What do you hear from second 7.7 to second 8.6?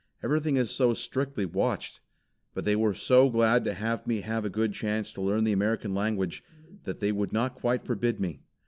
forbid me.